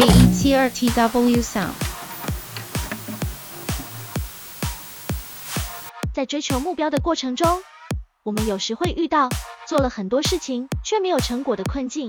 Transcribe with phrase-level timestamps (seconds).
[0.00, 1.72] J E T 二 T W Sound。
[6.14, 7.60] 在追求目标的过程中，
[8.22, 9.28] 我们有时会遇到
[9.68, 12.08] 做了很多事情却没有成果的困境。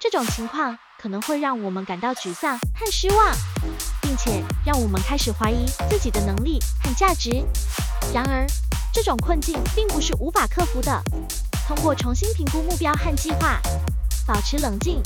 [0.00, 3.32] 这种情况可能会让我们感到沮丧和失望，
[4.00, 7.44] 并且让我们开始怀疑自己的能力和价值。
[8.12, 8.44] 然而，
[8.92, 11.00] 这种困境并不是无法克服的。
[11.68, 13.60] 通过重新评估目标和计划，
[14.26, 15.00] 保持冷静、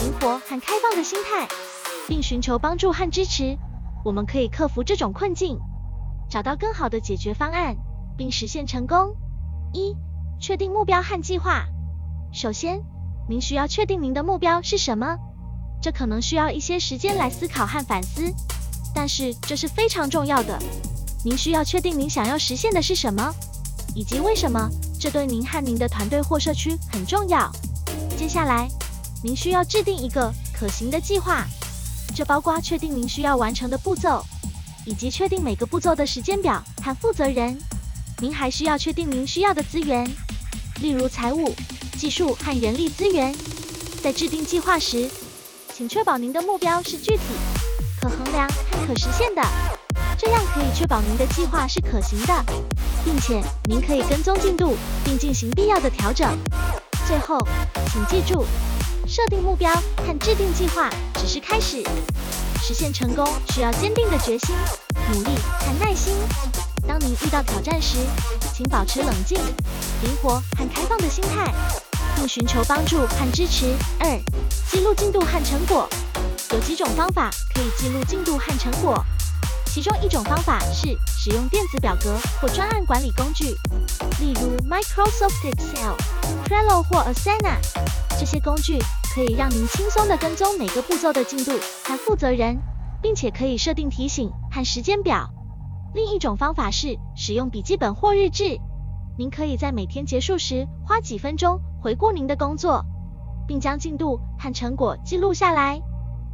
[0.00, 1.48] 灵活和开放的心态，
[2.06, 3.58] 并寻求帮助和支持，
[4.04, 5.58] 我们可以克服这种困境，
[6.30, 7.76] 找到更好的解决方案，
[8.16, 9.16] 并实现成功。
[9.72, 9.96] 一、
[10.40, 11.64] 确定目标和计划。
[12.32, 12.80] 首先，
[13.28, 15.16] 您需要确定您的目标是什么，
[15.82, 18.32] 这可能需要一些时间来思考和反思，
[18.94, 20.56] 但是这是非常重要的。
[21.24, 23.34] 您需要确定您想要实现的是什么，
[23.96, 27.50] 以及为什么，这对您和您的团队或社区很重要。
[28.16, 28.68] 接下来，
[29.22, 31.44] 您需要制定一个可行的计划，
[32.14, 34.24] 这包括确定您需要完成的步骤，
[34.84, 37.58] 以及确定每个步骤的时间表和负责人。
[38.20, 40.08] 您还需要确定您需要的资源，
[40.80, 41.54] 例如财务。
[41.98, 43.34] 技术和人力资源，
[44.04, 45.10] 在制定计划时，
[45.74, 47.22] 请确保您的目标是具体、
[48.00, 49.42] 可衡量和可实现的，
[50.16, 52.44] 这样可以确保您的计划是可行的，
[53.04, 56.38] 并且您可以跟踪进度并进行必要的调整。
[57.08, 57.36] 最后，
[57.92, 58.46] 请记住，
[59.08, 59.72] 设定目标
[60.06, 61.82] 和制定计划只是开始，
[62.62, 64.54] 实现成功需要坚定的决心、
[65.10, 66.14] 努力和耐心。
[66.86, 67.96] 当您遇到挑战时，
[68.54, 69.38] 请保持冷静、
[70.02, 71.50] 灵活和开放的心态。
[72.18, 73.72] 并寻求帮助和支持。
[74.00, 74.20] 二、
[74.68, 75.88] 记录进度和成果。
[76.50, 79.04] 有几种方法可以记录进度和成果，
[79.66, 83.56] 其中一种方法是使用电子表格或专案管理工具，
[84.20, 85.94] 例如 Microsoft Excel、
[86.44, 87.58] Trello 或 Asana。
[88.18, 88.80] 这些工具
[89.18, 91.50] 可以让您轻松地跟踪每个步骤的进度
[91.82, 92.56] 和负责人，
[93.02, 95.28] 并且可以设定提醒和时间表。
[95.92, 98.60] 另一种方法是使用笔记本或日志。
[99.18, 102.84] 您可以在每天结束时花几分钟回顾您的工作，
[103.48, 105.82] 并将进度和成果记录下来，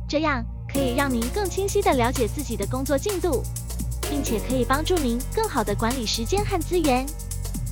[0.07, 3.43] 这样可以让您更清晰地了解自己的工作进度，
[4.11, 7.07] 并且可以帮助您更好地管理时间和资源。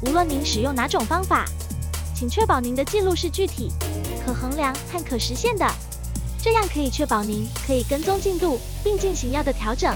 [0.07, 1.45] 无论您使用哪种方法，
[2.23, 3.69] 请确保您的记录是具体、
[4.25, 5.69] 可衡量和可实现的，
[6.41, 9.93] 这样可以确保您可以跟踪进度并进行要的调整。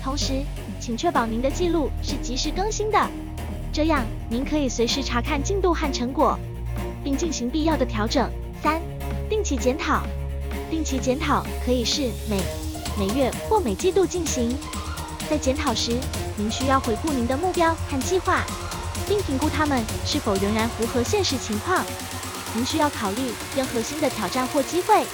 [0.00, 0.44] 同时，
[0.80, 3.10] 请确保您的记录是及时更新的。
[3.72, 6.38] 这样，您可以随时查看进度和成果，
[7.02, 8.30] 并进行必要的调整。
[8.62, 8.80] 三、
[9.28, 10.04] 定期检讨。
[10.70, 12.40] 定期检讨可以是每
[12.96, 14.56] 每月或每季度进行。
[15.28, 15.98] 在检讨时，
[16.36, 18.44] 您需要回顾您的目标和计划，
[19.06, 21.84] 并评估它们是否仍然符合现实情况。
[22.54, 25.04] 您需要考虑任何新的挑战或机会，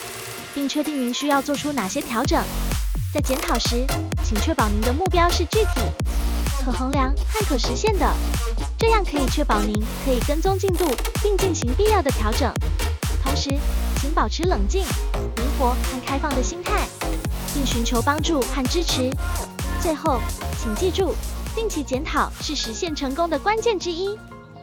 [0.54, 2.42] 并确定您需要做出哪些调整。
[3.12, 3.84] 在检讨时，
[4.24, 5.80] 请确保您的目标是具体。
[6.64, 8.10] 可衡量和可实现的，
[8.78, 9.74] 这样可以确保您
[10.04, 10.86] 可以跟踪进度
[11.22, 12.52] 并进行必要的调整。
[13.22, 13.50] 同时，
[14.00, 16.86] 请保持冷静、灵活和开放的心态，
[17.52, 19.10] 并寻求帮助和支持。
[19.80, 20.20] 最后，
[20.62, 21.14] 请记住，
[21.54, 24.18] 定期检讨是实现成功的关键之一。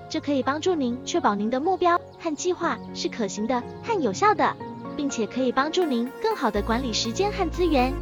[0.10, 4.54] 这可以帮助您确保您的目标和计划是可行的和有效的，
[4.98, 7.94] 并且可以帮助您更好地管理时间和资源。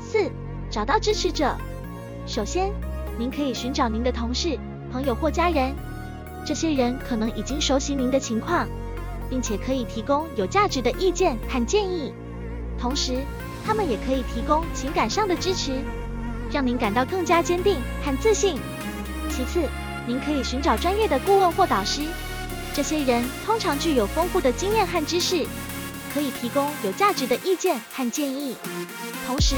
[0.00, 0.28] 四、
[0.68, 1.56] 找到支持者。
[2.26, 2.72] 首先，
[3.16, 4.58] 您可以寻找您的同事、
[4.90, 5.72] 朋友或家人，
[6.44, 8.66] 这些人可能已经熟悉您的情况，
[9.30, 12.12] 并且可以提供有价值的意见和建议。
[12.76, 13.18] 同时，
[13.64, 15.80] 他们也可以提供情感上的支持，
[16.56, 18.58] 让您感到更加坚定和自信。
[19.28, 19.68] 其次，
[20.06, 22.00] 您可以寻找专业的顾问或导师，
[22.72, 25.46] 这些人通常具有丰富的经验和知识，
[26.14, 28.56] 可以提供有价值的意见和建议。
[29.26, 29.54] 同时，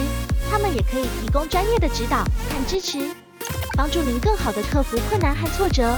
[0.51, 2.99] 他们也可以提供专业的指导和支持。
[3.77, 5.97] 帮助您更好地克服困难和挫折。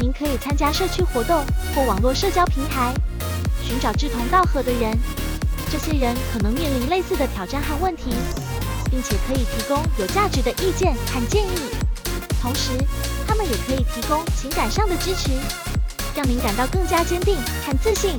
[0.00, 2.94] 您可以参加社区活动或网络社交平台，
[3.64, 4.96] 寻找志同道合的人。
[5.72, 8.12] 这些人可能面临类似的挑战和问题，
[8.90, 11.70] 并且可以提供有价值的意见和建议。
[12.42, 12.72] 同时，
[13.26, 15.30] 他们也可以提供情感上的支持，
[16.16, 18.16] 让您感到更加坚定和自信。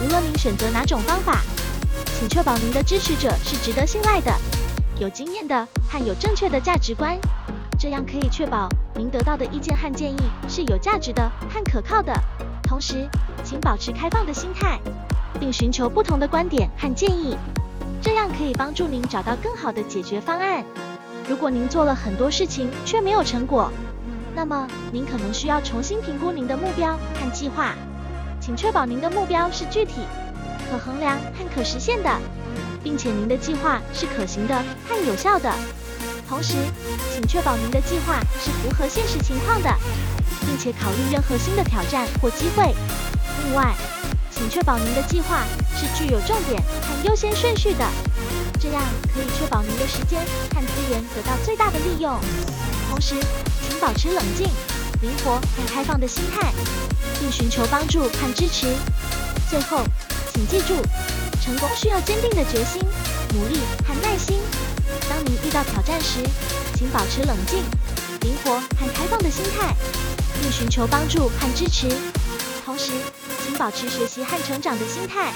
[0.00, 1.42] 无论您选择哪种方法，
[2.18, 4.30] 请确保您的支持者是值得信赖的、
[4.98, 7.18] 有经验的和有正确的价值观。
[7.78, 10.16] 这样可以确保您得到的意见和建议
[10.48, 12.12] 是有价值的和可靠的。
[12.62, 13.08] 同时，
[13.44, 14.78] 请保持开放的心态，
[15.38, 17.36] 并寻求不同的观点和建议，
[18.02, 20.64] 这样可以帮助您找到更好的解决方案。
[21.28, 23.70] 如果您做了很多事情却没有成果，
[24.34, 27.74] 那么您可能需要重新评估您的目标和计划。
[28.40, 30.02] 请确保您的目标是具体、
[30.70, 32.10] 可衡量和可实现的，
[32.84, 34.54] 并且您的计划是可行的
[34.88, 35.52] 和有效的。
[36.28, 36.54] 同时，
[37.12, 39.74] 请确保您的计划是符合现实情况的，
[40.46, 42.72] 并且考虑任何新的挑战或机会。
[43.44, 43.74] 另外，
[44.36, 45.44] 请确保您的计划
[45.74, 47.88] 是具有重点和优先顺序的，
[48.60, 50.20] 这样可以确保您的时间
[50.54, 52.20] 和资源得到最大的利用。
[52.90, 53.14] 同时，
[53.66, 54.46] 请保持冷静、
[55.00, 56.52] 灵活和开放的心态，
[57.18, 58.66] 并寻求帮助和支持。
[59.48, 59.82] 最后，
[60.34, 60.74] 请记住，
[61.42, 62.82] 成功需要坚定的决心、
[63.32, 64.38] 努力和耐心。
[65.08, 66.20] 当您遇到挑战时，
[66.74, 67.60] 请保持冷静、
[68.20, 69.74] 灵活和开放的心态，
[70.42, 71.88] 并寻求帮助和支持。
[72.64, 72.92] 同时，
[73.58, 75.32] 保持学习和成长的心态，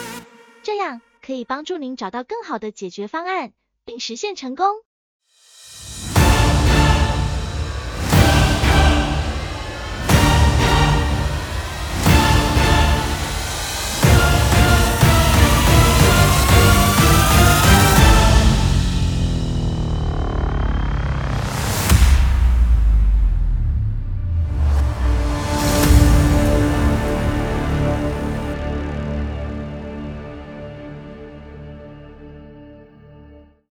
[0.62, 3.52] 这样可以帮助您找到更好的解决方案，
[3.84, 4.66] 并实现成功。